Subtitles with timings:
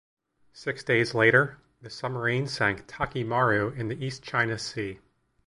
[0.53, 4.97] Six days later, the submarine sank "Taki Maru" in the East China Sea.